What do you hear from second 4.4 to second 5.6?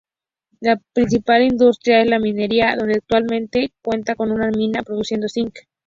mina produciendo Zinc.